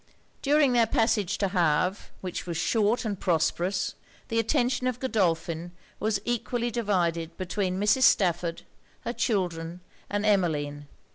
[0.41, 3.93] During their passage to Havre, which was short and prosperous,
[4.29, 8.01] the attention of Godolphin was equally divided between Mrs.
[8.01, 8.63] Stafford,
[9.01, 9.79] her children,
[10.09, 10.87] and Emmeline.